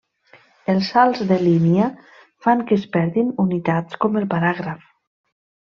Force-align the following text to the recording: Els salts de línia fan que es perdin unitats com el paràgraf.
Els 0.71 0.87
salts 0.95 1.21
de 1.31 1.37
línia 1.43 1.89
fan 2.47 2.65
que 2.71 2.79
es 2.81 2.89
perdin 2.97 3.31
unitats 3.47 4.01
com 4.07 4.19
el 4.23 4.27
paràgraf. 4.35 4.91